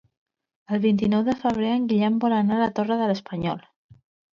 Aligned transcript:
El 0.77 0.81
vint-i-nou 0.85 1.21
de 1.29 1.37
febrer 1.45 1.71
en 1.75 1.87
Guillem 1.95 2.19
vol 2.27 2.39
anar 2.41 2.59
a 2.59 2.67
la 2.67 2.75
Torre 2.77 3.03
de 3.05 3.15
l'Espanyol. 3.15 3.69